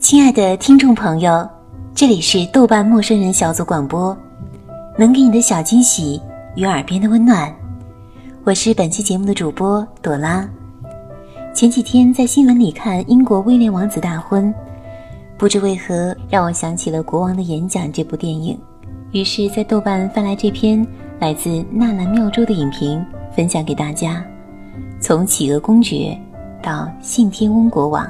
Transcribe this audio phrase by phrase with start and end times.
[0.00, 1.46] 亲爱的听众朋友，
[1.92, 4.16] 这里是豆瓣陌生人小组广播，
[4.96, 6.22] 能给你的小惊喜
[6.54, 7.52] 与耳边的温暖。
[8.44, 10.48] 我是本期节目的主播朵拉。
[11.52, 14.54] 前几天在新闻里看英国威廉王子大婚，
[15.36, 18.56] 不知为何让我想起了《国王的演讲》这部电影，
[19.10, 20.86] 于是，在豆瓣翻来这篇
[21.18, 23.04] 来自纳兰妙珠的影评，
[23.34, 24.24] 分享给大家。
[25.00, 26.16] 从企鹅公爵
[26.62, 28.08] 到信天翁国王。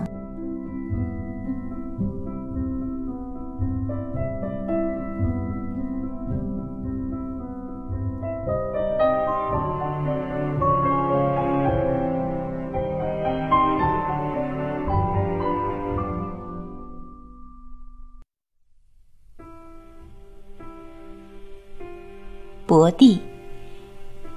[22.99, 23.21] D，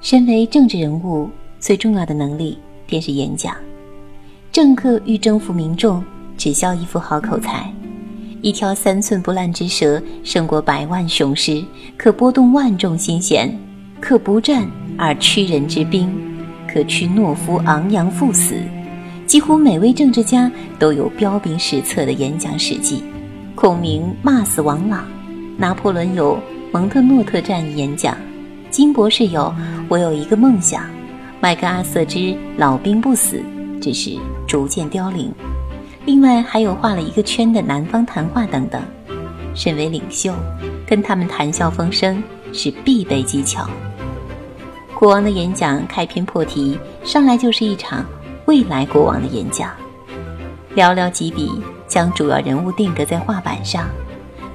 [0.02, 1.28] 身为政治人物，
[1.60, 3.56] 最重要的能力便是演讲。
[4.52, 6.04] 政客欲征服民众，
[6.38, 7.74] 只需一副好口才。
[8.44, 11.64] 一条三寸不烂之舌，胜过百万雄师，
[11.98, 13.52] 可拨动万众心弦，
[14.00, 16.08] 可不战而屈人之兵，
[16.72, 18.56] 可驱懦夫昂扬赴死。
[19.26, 23.04] 几乎每位政治家都有彪炳史册的演讲史迹。
[23.56, 25.04] 孔明骂死王朗，
[25.58, 26.38] 拿破仑有。
[26.74, 28.16] 蒙特诺特战役演讲，
[28.72, 29.54] 金博士有
[29.90, 30.90] 我有一个梦想，
[31.42, 33.44] 麦克阿瑟之老兵不死，
[33.82, 35.30] 只是逐渐凋零。
[36.06, 38.82] 另外还有画了一个圈的南方谈话等等。
[39.54, 40.34] 身为领袖，
[40.88, 43.70] 跟他们谈笑风生是必备技巧。
[44.98, 48.06] 国王的演讲开篇破题，上来就是一场
[48.46, 49.70] 未来国王的演讲，
[50.78, 51.52] 寥寥几笔
[51.90, 53.90] 将主要人物定格在画板上，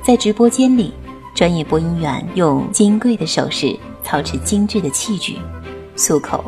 [0.03, 0.95] 在直播间里。
[1.34, 5.37] 专业播音员用金贵的手势操持精致的器具，
[5.97, 6.45] 漱口、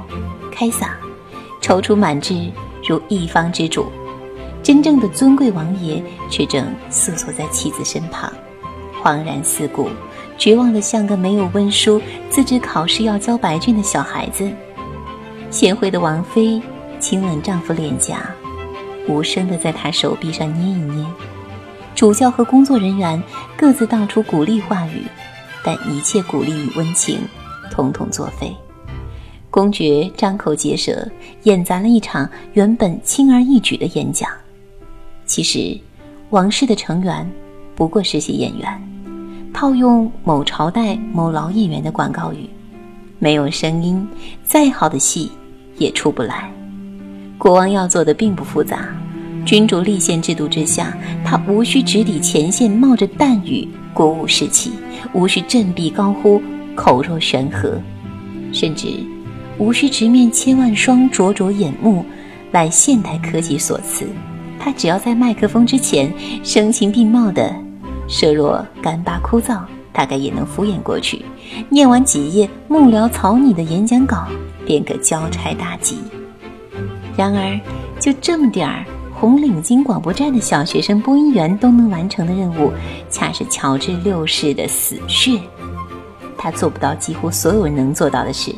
[0.49, 0.91] 开嗓，
[1.61, 2.49] 踌躇满志
[2.89, 3.87] 如一方之主。
[4.63, 6.01] 真正的尊贵王爷
[6.31, 8.33] 却正瑟缩在妻子身旁，
[9.03, 9.89] 恍然四顾，
[10.37, 12.01] 绝望的像个没有温书、
[12.31, 14.49] 自知考试要交白卷的小孩子。
[15.51, 16.63] 贤惠的王妃
[17.01, 18.31] 亲吻丈夫脸颊，
[19.09, 21.05] 无声的在他手臂上捏一捏。
[21.97, 23.21] 主教和工作人员
[23.57, 25.03] 各自道出鼓励话语，
[25.65, 27.21] 但一切鼓励与温情，
[27.71, 28.55] 统统作废。
[29.51, 31.09] 公爵张口结舌，
[31.45, 34.31] 演砸了一场原本轻而易举的演讲。
[35.25, 35.77] 其实，
[36.31, 37.29] 王室的成员
[37.75, 38.89] 不过是些演员，
[39.53, 42.49] 套用某朝代某老演员的广告语
[43.19, 44.07] ：“没有声音，
[44.45, 45.31] 再好的戏
[45.79, 46.51] 也出不来。”
[47.39, 48.89] 国王要做的并不复杂。
[49.47, 54.73] 君主立宪制度之下，他无需直抵前线，冒着弹雨鼓舞士气；
[55.15, 56.43] 无需振臂高呼，
[56.79, 57.71] 口若悬河；
[58.53, 58.87] 甚至
[59.59, 62.05] 无需直面千万双灼灼眼目，
[62.53, 64.07] 赖现代科技所赐。
[64.61, 66.09] 他只要在麦克风之前
[66.45, 67.53] 声情并茂的，
[68.07, 69.59] 设若干巴枯燥，
[69.93, 71.25] 大概也能敷衍过去。
[71.69, 74.29] 念完几页幕僚草拟的演讲稿，
[74.65, 75.99] 便可交差大吉。
[77.17, 77.59] 然而，
[77.99, 78.85] 就这么点儿。
[79.21, 82.73] 红领巾广播站的小学生播音员都能完成的任务，
[83.11, 85.41] 恰是乔治六世的死穴。
[86.39, 88.55] 他做不到几乎所有人能做到的事：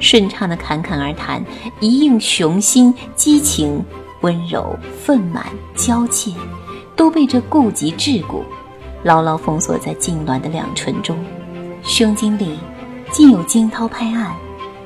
[0.00, 1.44] 顺畅的侃侃而谈，
[1.80, 3.84] 一应雄心、激情、
[4.20, 6.32] 温柔、愤满、娇怯，
[6.96, 8.42] 都被这顾及桎梏，
[9.02, 11.18] 牢牢封锁在痉挛的两唇中。
[11.82, 12.58] 胸襟里，
[13.10, 14.32] 既有惊涛拍岸，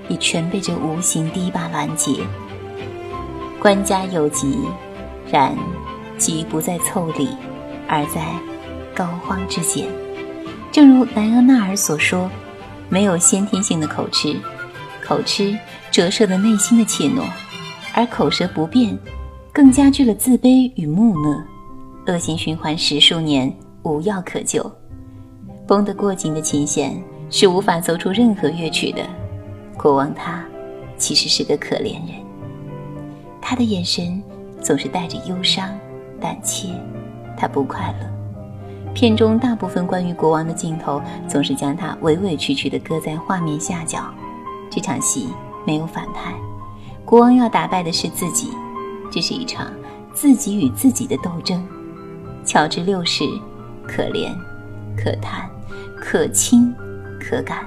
[0.09, 2.15] 也全被这无形堤坝拦截。
[3.61, 4.59] 官家有疾。
[5.31, 5.55] 然，
[6.17, 7.29] 疾不在凑理，
[7.87, 8.25] 而在
[8.95, 9.87] 膏肓之间。
[10.71, 12.31] 正如莱厄纳尔所说
[12.89, 14.37] ：“没有先天性的口吃，
[15.05, 15.59] 口吃
[15.91, 17.23] 折射了内心的怯懦，
[17.95, 18.97] 而口舌不便，
[19.53, 21.43] 更加剧了自卑与木讷。
[22.07, 23.53] 恶性循环十数年，
[23.83, 24.71] 无药可救。
[25.67, 29.03] 绷得过紧的琴弦是无法奏出任何乐曲的。
[29.77, 30.45] 国王他，
[30.97, 32.17] 其实是个可怜人。
[33.41, 34.23] 他的眼神。”
[34.61, 35.79] 总是带着忧伤、
[36.21, 36.69] 胆怯，
[37.37, 38.18] 他不快乐。
[38.99, 44.13] 片中大部分关于国王的镜头，总是将他委委屈屈地搁在画面下角。
[44.69, 45.29] 这场戏
[45.65, 46.35] 没有反派，
[47.05, 48.51] 国王要打败的是自己，
[49.09, 49.73] 这是一场
[50.13, 51.65] 自己与自己的斗争。
[52.45, 53.23] 乔治六世，
[53.87, 54.35] 可怜、
[54.97, 55.49] 可叹、
[55.97, 56.75] 可亲、
[57.21, 57.65] 可感。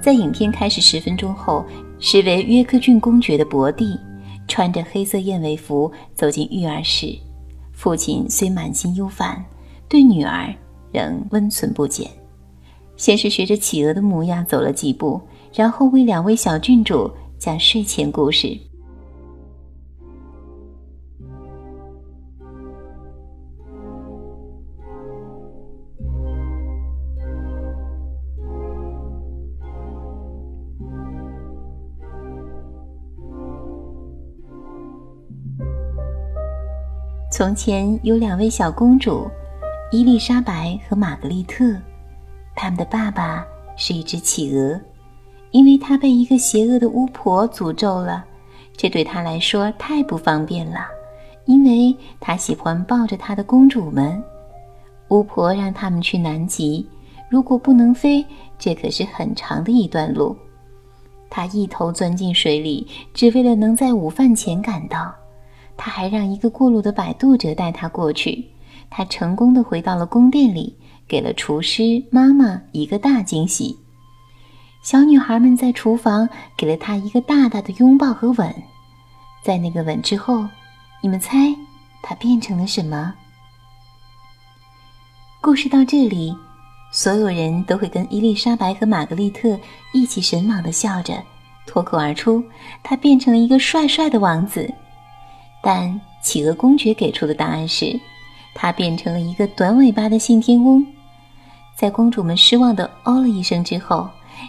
[0.00, 1.66] 在影片开始十分钟后，
[1.98, 3.98] 实为约克郡公爵的伯蒂。
[4.46, 7.18] 穿着黑色燕尾服走进育儿室，
[7.72, 9.44] 父亲虽满心忧烦，
[9.94, 10.52] 对女儿
[10.90, 12.10] 仍温存不减。
[12.96, 15.20] 先是学着企鹅的模样走了几步
[15.52, 17.08] 然后为两位小郡主
[17.38, 18.58] 讲睡前故事。
[37.30, 39.30] 从前有两位小公主
[39.92, 41.76] 伊丽莎白和玛格丽特。
[42.56, 43.44] 他们的爸爸
[43.76, 44.80] 是一只企鹅，
[45.50, 48.24] 因为他被一个邪恶的巫婆诅咒了，
[48.76, 50.86] 这对他来说太不方便了。
[51.46, 54.22] 因为他喜欢抱着他的公主们。
[55.08, 56.88] 巫婆让他们去南极，
[57.28, 58.24] 如果不能飞，
[58.58, 60.34] 这可是很长的一段路。
[61.28, 65.14] 他一头钻进水里，只为了能在午饭前赶到。
[65.76, 68.44] 他还让一个过路的摆渡者带他过去。
[68.90, 70.76] 他成功的回到了宫殿里，
[71.08, 73.76] 给了厨师妈妈一个大惊喜。
[74.82, 78.54] 小女孩们在厨房给了他一个大大的拥抱和吻。
[79.42, 80.46] 在那个吻之后，
[81.02, 81.54] 你们猜
[82.02, 83.14] 他变成了什么？
[85.40, 86.34] 故事到这里，
[86.92, 89.58] 所有人都会跟伊丽莎白和玛格丽特
[89.92, 91.22] 一起神往的笑着，
[91.66, 92.42] 脱口而出
[92.82, 94.72] ：“他变成了一个帅帅的王子。”
[95.62, 97.98] 但企鹅公爵给出的答案是，
[98.54, 100.86] 他变成了一个短尾巴的信天翁。
[101.76, 104.08] 在公主们失望的哦了一声之后，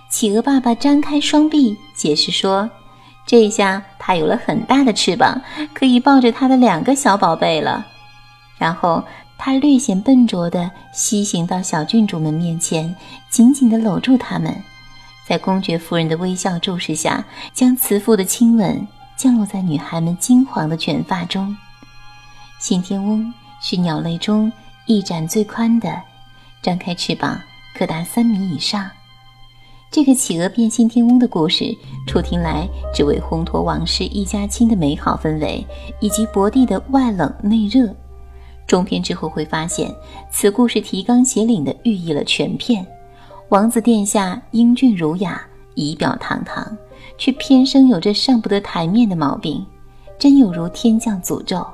[0.09, 2.69] 企鹅爸爸张开双臂解释说
[3.25, 5.41] ：“这下他有了很大的翅膀，
[5.73, 7.85] 可以抱着他的两个小宝贝了。”
[8.57, 9.03] 然后。
[9.37, 12.95] 他略显笨拙地西行到小郡主们面前，
[13.29, 14.55] 紧紧地搂住她们，
[15.27, 17.23] 在公爵夫人的微笑注视下，
[17.53, 18.87] 将慈父的亲吻
[19.17, 21.55] 降落在女孩们金黄的卷发中。
[22.59, 23.31] 信天翁
[23.67, 24.51] 是鸟类中
[24.85, 25.99] 翼展最宽的，
[26.61, 27.41] 张开翅膀
[27.75, 28.87] 可达三米以上。
[29.89, 31.75] 这个企鹅变信天翁的故事，
[32.05, 35.65] 初听来只为烘托王室一家亲的美好氛围，
[35.99, 37.91] 以及伯蒂的外冷内热。
[38.67, 39.91] 中篇之后会发现，
[40.29, 42.85] 此故事提纲挈领地寓意了全篇。
[43.49, 45.41] 王子殿下英俊儒雅，
[45.73, 46.77] 仪表堂堂，
[47.17, 49.65] 却偏生有着上不得台面的毛病，
[50.19, 51.65] 真有如天降诅咒。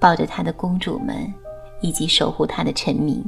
[0.00, 1.32] 抱着他的公主们，
[1.80, 3.22] 以及守护他的臣民，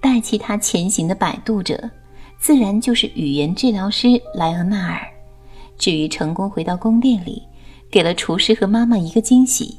[0.00, 1.90] 代替他前行的摆渡者，
[2.38, 5.00] 自然就是语言治疗师莱昂纳尔。
[5.76, 7.42] 至于成功回到宫殿里，
[7.90, 9.78] 给了厨师和妈妈一个惊喜。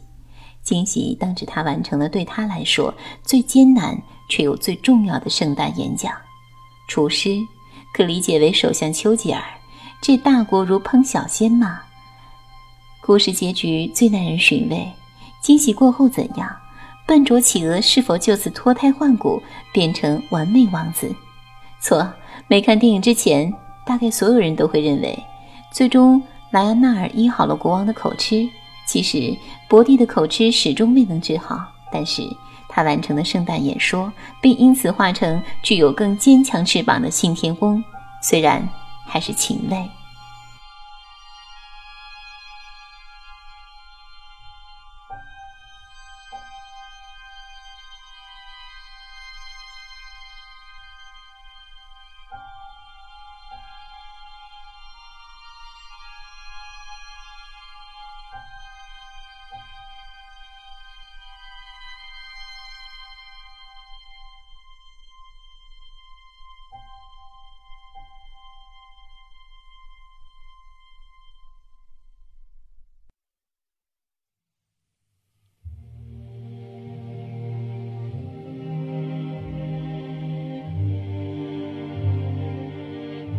[0.62, 2.94] 惊喜当指他完成了对他来说
[3.24, 3.98] 最艰难
[4.30, 6.14] 却又最重要的圣诞演讲。
[6.88, 7.38] 厨师
[7.94, 9.42] 可理解为首相丘吉尔，
[10.02, 11.82] 这大国如烹小鲜吗？
[13.02, 14.88] 故事结局最耐人寻味。
[15.42, 16.50] 惊喜过后怎样？
[17.06, 19.42] 笨拙企鹅是否就此脱胎换骨，
[19.74, 21.14] 变成完美王子？
[21.82, 22.08] 错，
[22.48, 23.52] 没看电影之前，
[23.86, 25.18] 大概所有人都会认为，
[25.72, 26.22] 最终
[26.52, 28.48] 莱安纳尔医好了国王的口吃。
[28.86, 29.36] 其实，
[29.68, 31.60] 伯蒂的口吃始终未能治好，
[31.92, 32.22] 但是
[32.68, 34.12] 他完成了圣诞演说，
[34.42, 37.84] 并因此化成具有更坚强翅膀的信天翁，
[38.22, 38.68] 虽然
[39.08, 39.90] 还是禽类。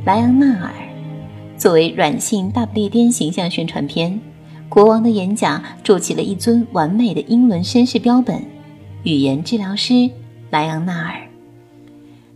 [0.03, 0.73] 莱昂纳尔
[1.59, 4.19] 作为软性大不列颠形象宣传片，
[4.67, 8.43] 国王的演讲筑起了一尊完美的英伦绅士标本。
[9.03, 10.09] 语言治疗师
[10.49, 11.21] 莱昂纳尔，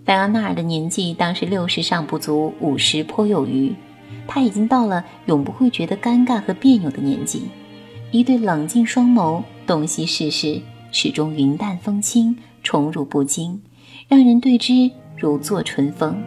[0.04, 3.74] 莱昂纳尔的年纪当时六十尚不足，五十颇有余。
[4.26, 7.44] 他已经到了永不会觉得尴尬和别扭的年纪，
[8.10, 10.60] 一对冷静双眸洞悉世事，
[10.92, 13.58] 始终云淡风轻，宠辱不惊，
[14.06, 16.22] 让人对之如坐春风。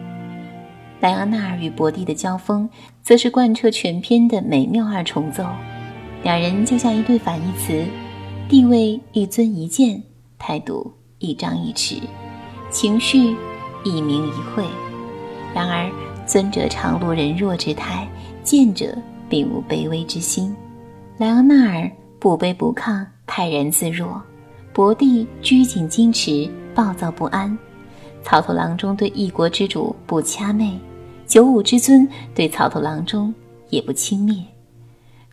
[1.00, 2.68] 莱昂纳尔与伯蒂的交锋，
[3.02, 5.44] 则是贯彻全篇的美妙二重奏。
[6.24, 7.84] 两人就像一对反义词，
[8.48, 10.02] 地位一尊一贱，
[10.38, 12.00] 态度一张一弛，
[12.70, 13.36] 情绪
[13.84, 14.64] 一明一晦。
[15.54, 15.88] 然而，
[16.26, 18.08] 尊者常露人弱之态，
[18.42, 18.92] 贱者
[19.28, 20.52] 并无卑微之心。
[21.16, 21.88] 莱昂纳尔
[22.18, 24.20] 不卑不亢，泰然自若；
[24.72, 27.56] 伯蒂拘谨矜持，暴躁不安。
[28.24, 30.76] 草头郎中对一国之主不掐媚。
[31.28, 33.32] 九五之尊对草头郎中
[33.68, 34.42] 也不轻蔑，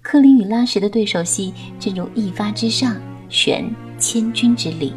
[0.01, 2.97] 克林与拉什的对手戏正如一发之上，
[3.29, 4.93] 悬千钧之力。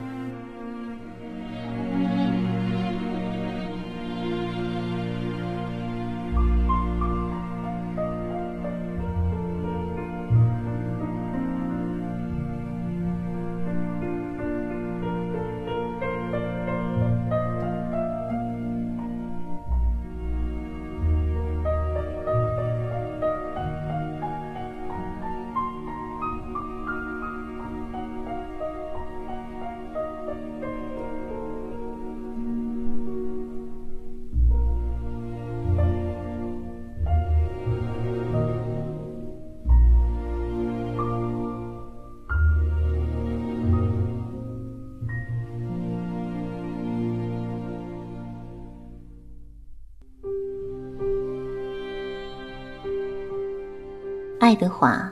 [54.49, 55.07] 爱德华。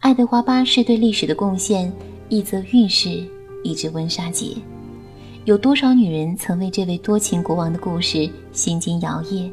[0.00, 1.90] 爱德华八世对历史的贡献，
[2.28, 3.26] 一则运势，
[3.62, 4.54] 一只温莎结。
[5.46, 9.50] 有多少女人曾为这位多情国王的故事心惊摇曳？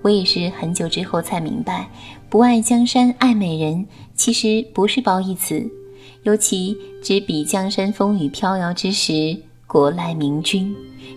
[0.00, 1.86] 我也是很久之后才明白，
[2.30, 5.62] 不爱江山爱美人，其实不是褒义词，
[6.22, 10.74] 尤其只比江山风雨飘摇之时，国赖明君，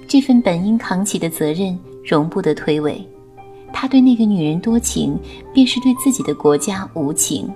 [0.09, 3.01] 这份本应扛起的责任，容不得推诿。
[3.79, 5.15] 他对那个女人多情，
[5.53, 7.47] 便是对自己的国家无情。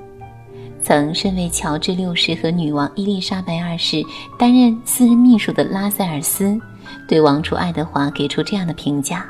[0.80, 4.06] 曾身为乔治六世和女王伊丽莎白二世
[4.38, 6.62] 担任私人秘书的拉塞尔斯，
[7.08, 9.26] 对王储爱德华给出这样的评价：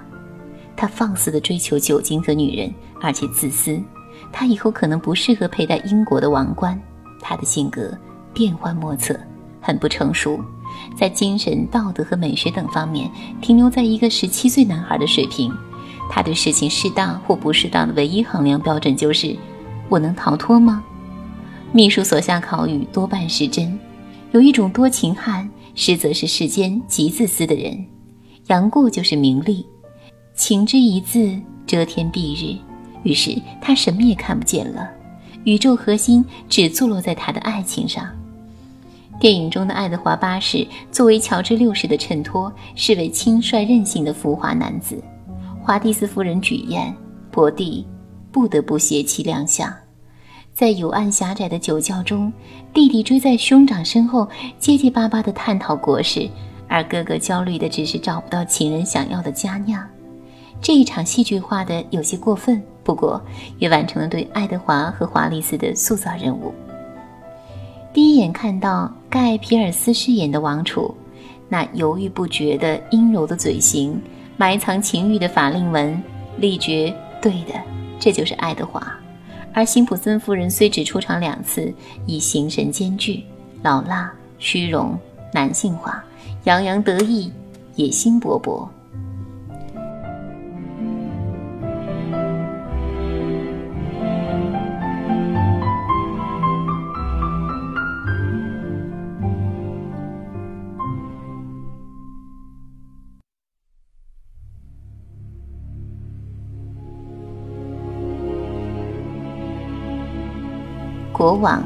[0.75, 2.69] 他放肆地追求酒精和女人，
[2.99, 3.81] 而且自私。
[4.29, 6.77] 他以后可能不适合佩戴英国的王冠。
[7.21, 7.97] 他的性格
[8.33, 9.17] 变幻莫测，
[9.61, 10.43] 很不成熟，
[10.97, 13.09] 在精神、道德和美学等方面
[13.41, 15.49] 停留在一个十七岁男孩的水平。
[16.13, 19.33] 他对事情适当或不适当的唯一衡量标准就是：
[19.87, 20.83] 我能逃脱吗？
[21.71, 23.79] 秘书所下考语多半是真。
[24.33, 27.85] 有一种多情汉，实则是世间极自私的人。
[28.47, 29.65] 杨过就是名利，
[30.35, 32.57] 情之一字遮天蔽日，
[33.03, 34.89] 于是他什么也看不见了。
[35.45, 38.05] 宇宙核心只坐落在他的爱情上。
[39.17, 45.01] 电影中的爱德华八世作为乔治六世的衬托，是位轻率任性的浮华男子。
[45.63, 46.93] 华蒂斯夫人举宴，
[47.29, 47.85] 伯蒂
[48.31, 49.71] 不得不携妻亮相。
[50.53, 52.33] 在幽暗狭窄的酒窖中，
[52.73, 54.27] 弟弟追在兄长身后，
[54.57, 56.27] 结结巴巴地探讨国事，
[56.67, 59.87] 而哥哥焦虑的只是找不到情人想要的佳酿。
[60.59, 63.21] 这一场戏剧化的有些过分，不过
[63.59, 66.51] 也完成了对爱德华和华丽丝的塑造任务。
[67.93, 70.93] 第一眼看到盖皮尔斯饰演的王储，
[71.47, 74.01] 那犹豫不决的阴柔的嘴型，
[74.37, 76.01] 埋藏情欲的法令纹，
[76.37, 77.53] 力觉对的，
[77.99, 78.81] 这就是爱德华。
[79.53, 81.73] 而辛普森夫人虽只出场两次，
[82.05, 83.23] 已形神兼具，
[83.61, 84.97] 老辣、虚荣、
[85.33, 86.03] 男性化，
[86.45, 87.31] 洋洋得意，
[87.75, 88.67] 野心勃勃。
[111.31, 111.63] 国王，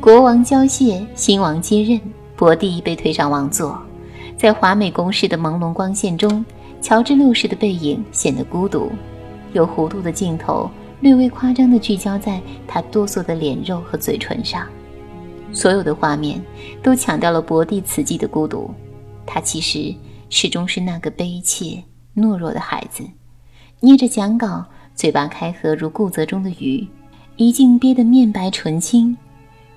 [0.00, 2.00] 国王交谢，新王接任，
[2.34, 3.80] 伯蒂被推上王座。
[4.36, 6.44] 在华美宫室的朦胧光线中，
[6.80, 8.90] 乔治六世的背影显得孤独，
[9.52, 14.66] 有弧度的镜头略微夸张地聚焦在他哆嗦的脸肉和嘴唇上。
[15.52, 16.44] 所有的画面
[16.82, 18.68] 都强调了伯蒂此际的孤独。
[19.24, 19.94] 他其实
[20.28, 21.80] 始终是那个悲切
[22.16, 23.04] 懦弱的孩子，
[23.78, 24.64] 捏着讲稿，
[24.96, 26.84] 嘴巴开合如固泽中的鱼。
[27.40, 29.16] 一静憋得面白唇青，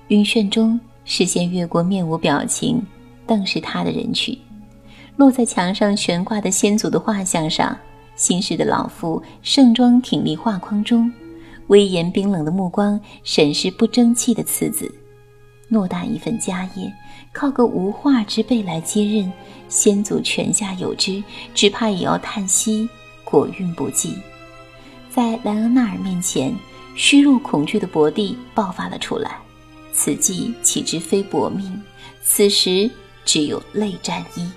[0.08, 2.84] 晕眩中视线越过面无表情，
[3.26, 4.38] 瞪视他的人群，
[5.16, 7.74] 落在墙上悬挂的先祖的画像上。
[8.16, 11.10] 新式的老妇盛装挺立画框中，
[11.68, 14.94] 威严冰冷的目光审视不争气的次子。
[15.70, 16.92] 偌大一份家业，
[17.32, 19.32] 靠个无画之辈来接任，
[19.70, 22.86] 先祖泉下有知，只怕也要叹息
[23.24, 24.18] 国运不济。
[25.08, 26.54] 在莱昂纳尔面前。
[26.94, 29.38] 虚弱恐惧的伯蒂爆发了出来，
[29.92, 31.82] 此计岂知非薄命？
[32.22, 32.90] 此时
[33.24, 34.48] 只有泪沾衣。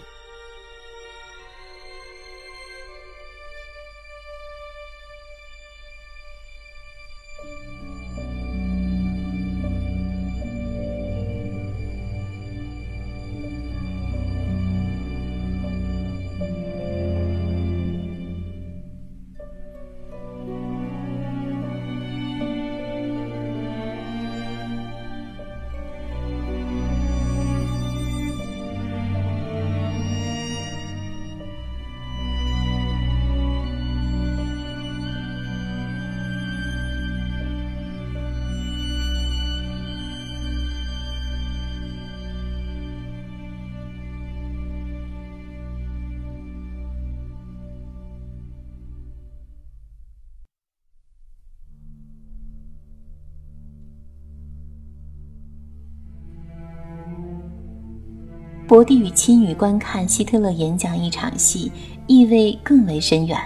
[58.67, 61.71] 伯蒂与妻女观看希特勒演讲一场戏，
[62.05, 63.39] 意味更为深远。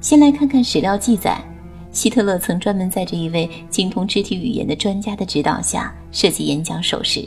[0.00, 1.40] 先来看看史料记载，
[1.92, 7.24] 希特勒曾专门在这一位精通肢体语言的专家的指导下设计演讲手势，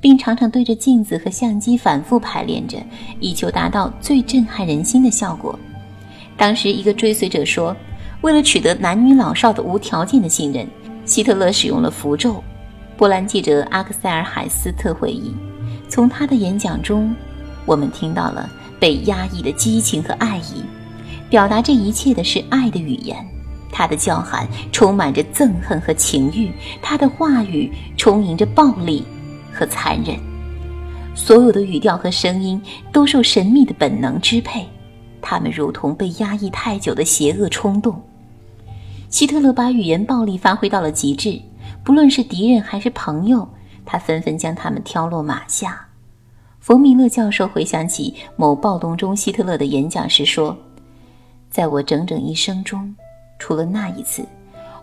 [0.00, 2.78] 并常常对着镜子和相机反复排练着，
[3.20, 5.56] 以求达到最震撼人心的效果。
[6.36, 7.76] 当时，一个追随者说
[8.22, 10.66] ：“为了取得男女老少的无条件的信任，
[11.04, 12.42] 希特勒使用了符咒。
[12.96, 15.32] 波兰记者阿克塞尔·海斯特回忆，
[15.90, 17.14] 从他的演讲中，
[17.66, 20.62] 我们听到了被压抑的激情和爱意。
[21.28, 23.16] 表达这一切的是爱的语言，
[23.72, 29.04] 他的叫喊充满着憎恨和情欲，他的话语充盈着暴力
[29.52, 30.16] 和残忍。
[31.14, 32.60] 所有的语调和声音
[32.92, 34.64] 都受神秘的本能支配，
[35.20, 38.00] 他们如同被压抑太久的邪恶冲动。
[39.08, 41.40] 希特勒把语言暴力发挥到了极致，
[41.82, 43.46] 不论是敌人还是朋友，
[43.90, 45.84] 他纷纷将他们挑落马下。
[46.60, 50.56] 冯米勒教授回想起某暴动中希特勒的演讲时说。
[51.50, 52.94] 在我整整一生中，
[53.36, 54.24] 除了那一次，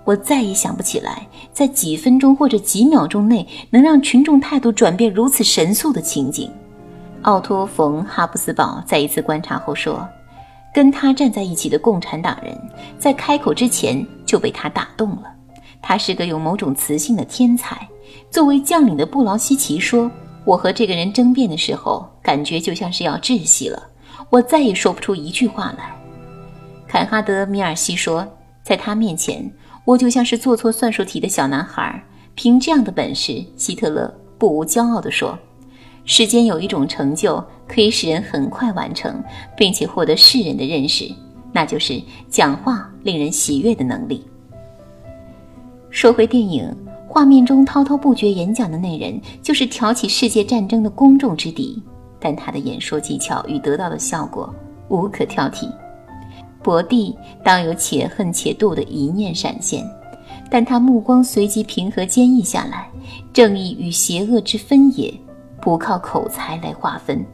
[0.04, 6.52] 我再也想不起来，在几分钟或者几秒钟内能让群众态度转变如此神速的情景。
[7.22, 10.06] 奥托·冯·哈布斯堡在一次观察后说
[10.76, 12.60] ：“跟他站在一起的共产党人，
[13.00, 15.34] 在开口之前就被他打动了。
[15.82, 17.88] 他是个有某种磁性的天才。”
[18.29, 20.12] 作为将领的布劳希奇说
[20.46, 23.81] ：“我和这个人争辩的时候，感觉就像是要窒息了，
[24.29, 25.96] 我再也说不出一句话来。”
[26.87, 28.27] 坎哈德·米尔西说
[28.63, 29.50] ：“在他面前，
[29.85, 32.03] 我就像是做错算术题的小男孩。
[32.35, 35.37] 凭这样的本事，希特勒不无骄傲地说
[36.05, 39.24] ：‘世间有一种成就可以使人很快完成，
[39.57, 41.11] 并且获得世人的认识，
[41.51, 44.24] 那就是讲话令人喜悦的能力。’”
[45.90, 46.72] 说回电影，
[47.07, 51.81] 画面中滔滔不绝演讲的那人就是挑起世界战争的公众之敌，
[52.20, 54.53] 但他的演说技巧与得到的效果
[54.89, 55.72] 无可挑剔。
[56.61, 59.83] 博蒂当有且恨且妒的一念闪现，
[60.51, 62.89] 但他目光随即平和坚毅下来。
[63.31, 65.13] 正义与邪恶之分野，
[65.61, 67.25] 不靠口才来划分。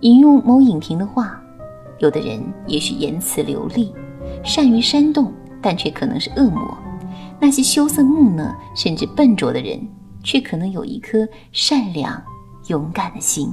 [0.00, 1.38] 引用某影评的话，
[1.98, 3.92] 有的人也许言辞流利，
[4.42, 6.74] 善于煽动，但却可能是恶魔；
[7.40, 9.80] 那些羞涩木讷甚至笨拙的人，
[10.22, 12.22] 却可能有一颗善良、
[12.66, 13.52] 勇敢的心。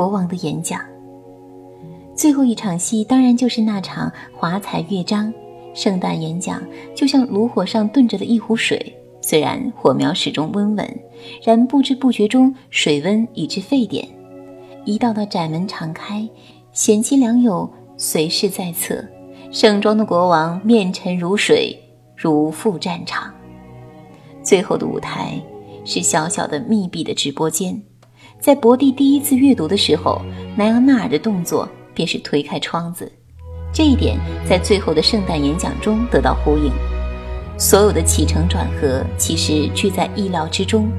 [0.00, 0.80] 国王的演讲，
[2.14, 5.30] 最后一场戏当然就是那场华彩乐章。
[5.74, 6.62] 圣诞演讲
[6.94, 11.00] 就像炉火上炖着的一壶水，虽然火苗始终温稳，
[11.44, 14.08] 然不知不觉中水温已至沸点。
[14.86, 16.26] 一道道窄门敞开，
[16.72, 19.04] 贤妻良友随侍在侧，
[19.50, 21.78] 盛装的国王面沉如水，
[22.16, 23.30] 如赴战场。
[24.42, 25.38] 最后的舞台
[25.84, 27.82] 是小小的密闭的直播间。
[28.40, 30.22] 在博蒂第一次阅读的时候，
[30.56, 33.10] 莱昂纳尔的动作便是推开窗子。
[33.72, 36.72] 这一点在最后的圣诞演讲中得到呼应。
[37.58, 40.90] 所有的起承转合其实俱在意料之中。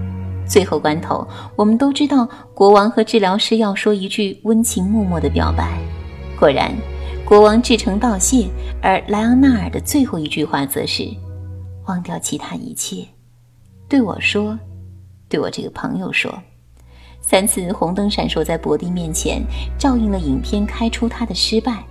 [0.48, 5.80] 最后关头，我们都知道国王和治疗师要说一句温情脉脉的表白。
[6.40, 6.72] 果然，
[7.26, 8.48] 国王至诚道谢，
[8.84, 11.08] 而莱昂纳尔的最后一句话则是
[11.88, 13.04] ：“忘掉其他一切，
[13.90, 14.58] 对我说，
[15.28, 16.32] 对我这个朋友说。”
[17.32, 19.42] 三次红灯闪烁在伯蒂面前，
[19.78, 21.82] 照应了影片开出他的失败。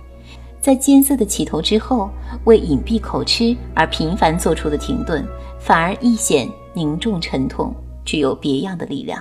[0.61, 2.11] 在艰涩的起头之后，
[2.43, 5.27] 为隐蔽口吃而频繁做出的停顿，
[5.59, 7.73] 反而一显凝重沉痛，
[8.05, 9.19] 具有别样的力量。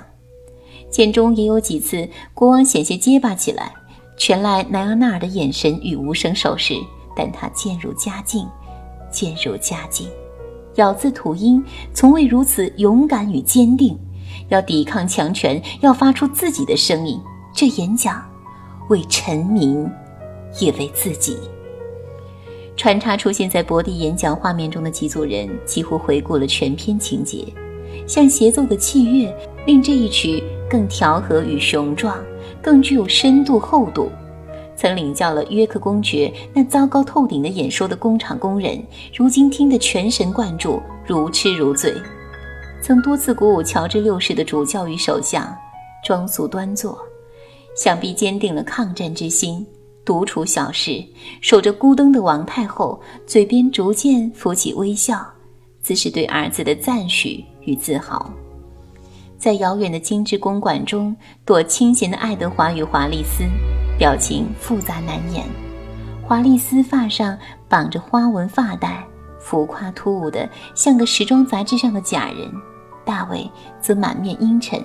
[0.92, 3.72] 片中也有几次，国王险些结巴起来，
[4.18, 6.74] 全赖莱昂纳尔的眼神与无声手势，
[7.16, 8.46] 但他渐入佳境，
[9.10, 10.06] 渐入佳境，
[10.74, 13.98] 咬字吐音从未如此勇敢与坚定。
[14.50, 17.20] 要抵抗强权，要发出自己的声音。
[17.52, 18.22] 这演讲，
[18.88, 19.88] 为臣民，
[20.60, 21.38] 也为自己。
[22.76, 27.46] 穿插出现在博蒂演讲画面中的几组人，几乎回顾了全篇情节。
[28.06, 29.34] 像协奏的器乐，
[29.66, 32.16] 令这一曲更调和与雄壮，
[32.62, 34.10] 更具有深度厚度。
[34.76, 38.82] 曾领教了约克公爵那糟糕透顶的演说的工厂工人，
[39.14, 41.94] 如今听得全神贯注，如痴如醉。
[42.82, 45.54] 曾多次鼓舞乔治六世的主教与首相，
[46.04, 46.98] 装肃端坐，
[47.76, 49.64] 想必坚定了抗战之心。
[50.02, 51.04] 独处小室，
[51.42, 55.24] 守着孤灯的王太后，嘴边逐渐浮起微笑，
[55.82, 58.32] 自是对儿子的赞许与自豪。
[59.38, 61.14] 在遥远的精致公馆中，
[61.44, 63.44] 躲清闲的爱德华与华丽丝，
[63.98, 65.44] 表情复杂难言。
[66.22, 67.38] 华丽丝发上
[67.68, 69.06] 绑着花纹发带，
[69.38, 72.50] 浮夸突兀的像个时装杂志上的假人。
[73.04, 74.82] 大卫则满面阴沉，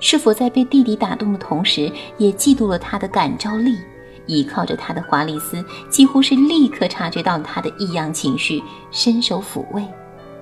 [0.00, 3.78] 是否在被弟弟打动的同时，也嫉妒了他的感召力？
[4.26, 9.84] 依靠着他的华丽丝，几乎是立刻察觉到他的异样情绪，伸手抚慰。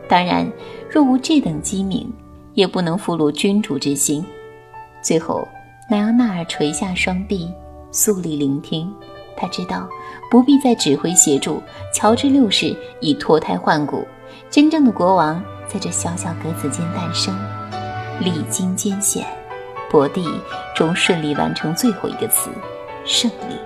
[0.08, 0.48] 当然，
[0.88, 2.08] 若无这等机敏，
[2.54, 4.24] 也不能俘虏君主之心。
[5.02, 5.46] 最后，
[5.90, 7.50] 莱昂纳尔垂下双臂，
[7.90, 8.88] 肃立聆听。
[9.36, 9.88] 他知道
[10.30, 11.60] 不必再指挥协助，
[11.92, 14.06] 乔治六世已脱胎换骨，
[14.48, 17.34] 真正的国王在这小小格子间诞生。
[18.20, 19.26] 历经艰险，
[19.90, 20.28] 伯蒂
[20.76, 22.50] 终顺利完成最后一个词：
[23.06, 23.56] 胜利。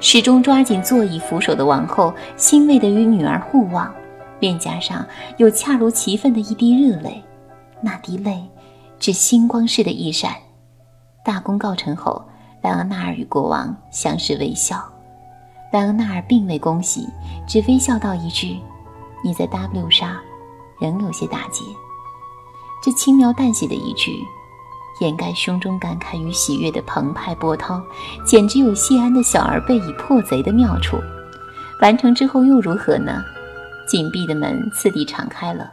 [0.00, 3.94] 始终抓紧座椅扶手的王后，欣慰地与女儿互望，
[4.40, 7.22] 脸颊上有恰如其分的一滴热泪，
[7.82, 8.42] 那滴泪，
[8.98, 10.34] 只星光似的一闪。
[11.24, 12.24] 大功告成后，
[12.62, 14.82] 莱昂纳尔与国王相视微笑。
[15.72, 17.06] 莱昂纳尔并未恭喜，
[17.46, 18.58] 只微笑道一句
[19.22, 20.16] ：“你在 W 上，
[20.78, 21.64] 仍有些打结。”
[22.82, 24.24] 这轻描淡写的一句。
[25.00, 27.82] 掩盖胸中感慨与喜悦的澎湃波涛，
[28.24, 30.96] 简直有谢安的小儿被以破贼的妙处。
[31.80, 33.24] 完成之后又如何呢？
[33.88, 35.68] 紧闭的门次第敞开了，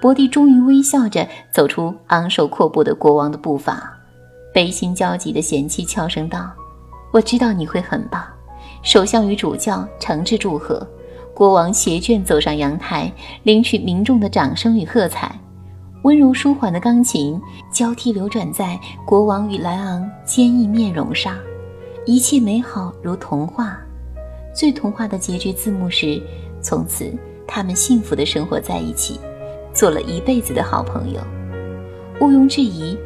[0.00, 3.92] 伯蒂终于微笑着走出昂首阔步的国王的步伐，
[4.54, 6.50] 悲心交集的贤妻悄声道
[7.12, 8.24] ：“我知道你会很棒。”
[8.82, 10.84] 首相与主教诚挚祝贺，
[11.42, 15.36] 国王携卷走上阳台，领取民众的掌声与喝彩。
[16.04, 17.36] 温柔舒缓的钢琴
[17.72, 21.36] 交替流转在国王与莱昂坚毅面容上，
[22.06, 23.76] 一切美好如童话。
[24.54, 26.22] 最童话的结局字幕是：
[26.60, 27.12] 从此
[27.44, 29.18] 他们幸福的生活在一起，
[29.74, 31.20] 做了一辈子的好朋友。
[32.20, 32.96] 毋庸置疑，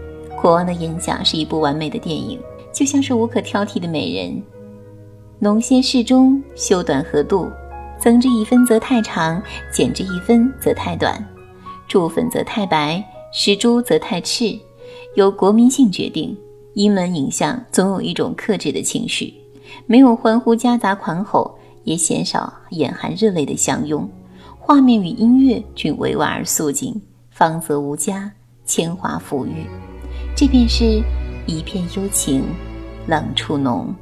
[0.43, 2.39] 国王的演讲是一部完美的电影，
[2.71, 4.43] 就像是无可挑剔的美人。
[5.39, 7.49] 浓鲜适中，修短合度，
[7.99, 11.25] 增之一分则太长，减之一分则太短。
[11.89, 14.59] 注粉则太白，施朱则太赤，
[15.15, 16.37] 由国民性决定。
[16.75, 19.33] 英文影像总有一种克制的情绪，
[19.87, 24.07] 没有欢呼夹杂狂吼，也鲜少眼含热泪的相拥。
[24.59, 28.31] 画面与音乐均委婉而素净，芳泽无加，
[28.67, 29.65] 铅华馥郁。
[30.37, 31.03] 这便是
[31.47, 32.45] 一片幽情，
[33.07, 33.95] 冷处浓。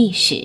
[0.00, 0.42] 历史。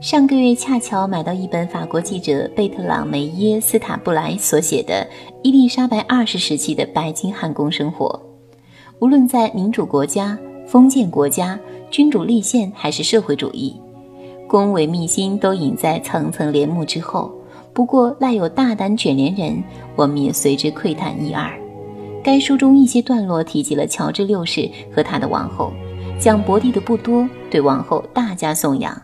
[0.00, 5.06] 上个月恰巧买到一本法国记者贝特朗梅耶斯塔布莱所写的
[5.44, 8.20] 伊丽莎白二世时期的白金汉宫生活。
[8.98, 11.56] 无论在民主国家、封建国家、
[11.92, 13.80] 君主立宪还是社会主义，
[14.48, 17.32] 宫闱秘辛都隐在层层帘幕之后。
[17.72, 19.62] 不过赖有大胆卷帘人，
[19.94, 21.56] 我们也随之窥探一二。
[22.20, 25.72] 该书中一些段落提及了乔治六世和他的王后。
[26.18, 28.94] 讲伯蒂的不多，对王后大加颂扬。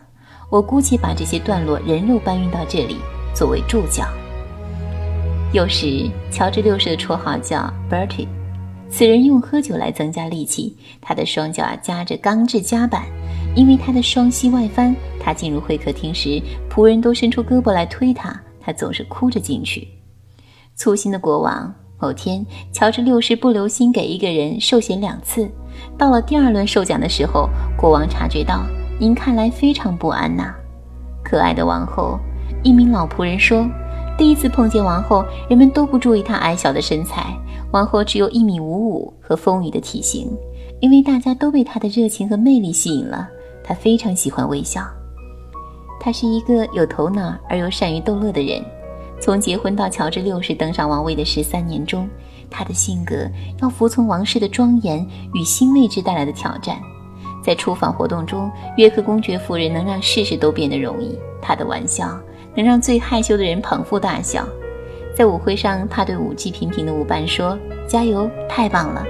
[0.51, 2.97] 我估计把这些段落人肉搬运到这里，
[3.33, 4.05] 作为注脚。
[5.53, 8.27] 有时，乔治六世的绰号叫 Bertie，
[8.91, 10.77] 此人用喝酒来增加力气。
[11.01, 13.07] 他的双脚夹着钢制夹板，
[13.55, 14.95] 因为他的双膝外翻。
[15.19, 16.39] 他进入会客厅时，
[16.69, 19.87] 仆人都伸出胳膊来推他，他总是哭着进去。
[20.75, 21.73] 粗心的国王。
[21.99, 25.49] 某天，乔治六世不留心给一个人授衔两次。
[25.97, 28.63] 到了第二轮授奖的时候，国王察觉到
[28.99, 30.53] 您看来非常不安呐。
[31.23, 32.19] 可爱的王后，
[32.63, 33.65] 一名老仆人说
[34.17, 37.35] ：“第一次碰见王后，人们都不注意她矮小的身材。
[37.71, 40.29] 王后只有一米五五和丰腴的体型，
[40.79, 43.27] 因为大家都被她的热情和魅力吸引了。
[43.63, 44.81] 她非常喜欢微笑。
[45.99, 48.63] 她是一个有头脑而又善于逗乐的人。”
[49.21, 52.09] 从结婚到乔治六世登上王位的十三年中，
[52.53, 53.27] 他的性格
[53.61, 56.77] 要服从王室的庄严与新位置带来的挑战。
[57.43, 61.17] 在出访活动中，约克公爵夫人能让事事都变得容易。
[61.41, 62.17] 她的玩笑
[62.55, 64.47] 能让最害羞的人捧腹大笑。
[65.15, 69.05] 在舞会上，他对舞技平平的舞伴说：“加油，太棒了！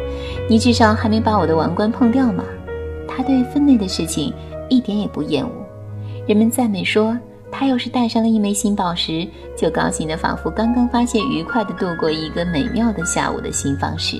[0.49, 2.43] 你至少还没把我的王冠碰掉嘛。”
[3.07, 4.33] 他对分内的事情
[4.67, 5.51] 一点也不厌恶。
[6.27, 7.17] 人们赞美说，
[7.53, 14.17] 她要是戴上了一枚新宝石，就高兴得仿佛刚刚发现愉快地度过一个美妙的下午的新方式。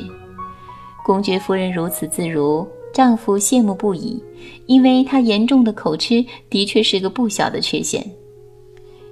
[1.04, 2.65] 公爵夫人如此自如。
[2.93, 4.24] 丈夫羡慕不已，
[4.67, 8.06] 因为他严重的口吃的确是个不小的缺陷。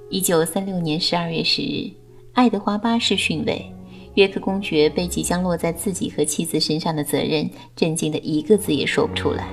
[0.08, 1.90] 一九三六年十二月十日，
[2.32, 3.60] 爱德华八世逊位，
[4.14, 9.48] 约克公爵被即将落在自己和妻子身上的责任震惊的一个字也说不出来。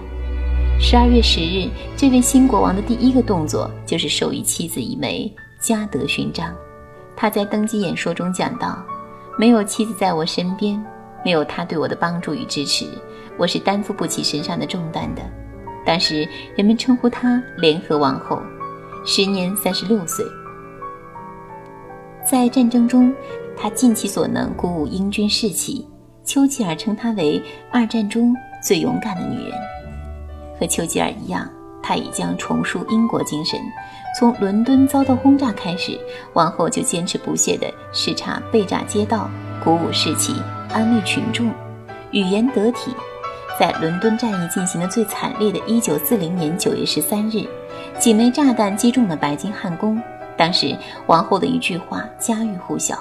[0.82, 6.56] 十二月十日，这位新国王的第一个动作就是授予妻子一枚嘉德勋章。
[7.18, 8.82] 他在登基演说中讲到
[9.38, 10.82] ：“没有妻子在我身边，
[11.24, 12.88] 没有她对我的帮助与支持。”
[13.38, 15.22] 我是担负不起身上的重担的。
[15.86, 18.42] 当时人们称呼她联合王后，
[19.06, 20.26] 时年三十六岁。
[22.26, 23.14] 在战争中，
[23.56, 25.86] 她尽其所能鼓舞英军士气。
[26.24, 29.54] 丘吉尔称她为二战中最勇敢的女人。
[30.60, 31.50] 和丘吉尔一样，
[31.82, 33.60] 他也将重塑英国精神。
[34.18, 35.98] 从伦敦遭到轰炸开始，
[36.34, 39.30] 王后就坚持不懈地视察被炸街道，
[39.64, 40.34] 鼓舞士气，
[40.72, 41.50] 安慰群众，
[42.12, 42.92] 语言得体。
[43.60, 47.48] 在伦敦战役进行的最惨烈的1940年9月13日，
[48.00, 50.02] 几枚炸弹击中了白金汉宫。
[50.38, 50.76] 当时
[51.08, 52.98] 王后的一句话家喻户晓：“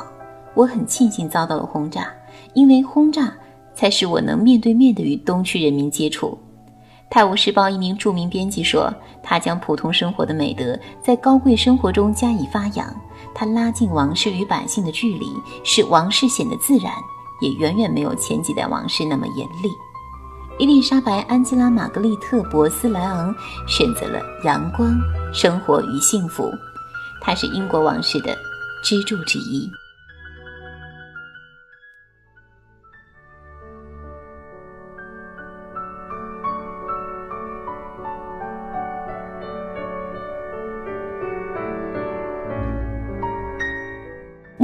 [0.54, 2.12] 我很庆幸遭到了轰炸，
[2.54, 3.32] 因为轰炸
[3.72, 6.36] 才使我能面对面的与东区人民接触。”
[7.10, 8.92] 《泰晤士报》一名著名编辑说
[9.22, 12.86] ：“他将普通生活的美德在高贵生活中加以发扬，
[13.34, 15.26] 他拉近王室与百姓的距离，
[15.64, 16.92] 使王室显得自然，
[17.40, 19.70] 也远远没有前几代王室那么严厉。”
[20.60, 23.34] 伊丽莎白·安吉拉·玛格丽特·博斯莱昂
[23.66, 24.94] 选择了阳光、
[25.32, 26.52] 生活与幸福，
[27.22, 28.36] 她是英国王室的
[28.84, 29.70] 支柱之一。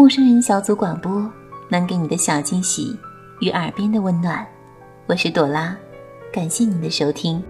[0.04, 1.26] 陌生人小组广播，
[1.70, 2.94] 能给你的小惊喜
[3.40, 4.46] 与耳边的温暖。
[5.06, 5.74] 我是朵拉，
[6.30, 7.42] 感谢您的收听。